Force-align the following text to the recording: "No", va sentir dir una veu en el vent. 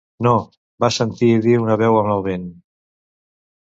"No", 0.27 0.31
va 0.85 0.89
sentir 0.95 1.31
dir 1.45 1.55
una 1.67 1.79
veu 1.85 2.01
en 2.03 2.13
el 2.17 2.29
vent. 2.33 2.53